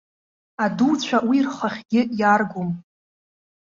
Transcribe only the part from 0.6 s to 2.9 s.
Адуцәа уи рхахьгьы иааргом.